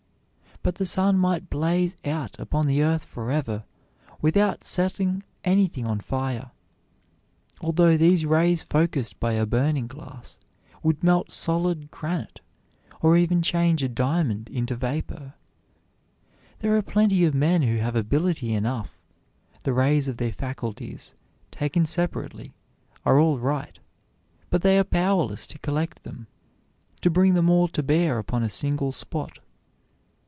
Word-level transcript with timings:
But 0.63 0.75
the 0.75 0.85
sun 0.85 1.17
might 1.17 1.49
blaze 1.49 1.95
out 2.05 2.37
upon 2.37 2.67
the 2.67 2.83
earth 2.83 3.03
forever 3.03 3.63
without 4.21 4.63
setting 4.63 5.23
anything 5.43 5.87
on 5.87 5.99
fire; 5.99 6.51
although 7.61 7.97
these 7.97 8.27
rays 8.27 8.61
focused 8.61 9.19
by 9.19 9.33
a 9.33 9.47
burning 9.47 9.87
glass 9.87 10.37
would 10.83 11.03
melt 11.03 11.31
solid 11.31 11.89
granite, 11.89 12.41
or 13.01 13.17
even 13.17 13.41
change 13.41 13.81
a 13.81 13.89
diamond 13.89 14.49
into 14.49 14.75
vapor. 14.75 15.33
There 16.59 16.77
are 16.77 16.83
plenty 16.83 17.25
of 17.25 17.33
men 17.33 17.63
who 17.63 17.77
have 17.77 17.95
ability 17.95 18.53
enough; 18.53 18.99
the 19.63 19.73
rays 19.73 20.07
of 20.07 20.17
their 20.17 20.31
faculties, 20.31 21.15
taken 21.49 21.87
separately, 21.87 22.53
are 23.03 23.19
all 23.19 23.39
right, 23.39 23.79
but 24.51 24.61
they 24.61 24.77
are 24.77 24.83
powerless 24.83 25.47
to 25.47 25.57
collect 25.57 26.03
them, 26.03 26.27
to 27.01 27.09
bring 27.09 27.33
them 27.33 27.49
all 27.49 27.67
to 27.69 27.81
bear 27.81 28.19
upon 28.19 28.43
a 28.43 28.49
single 28.51 28.91
spot. 28.91 29.39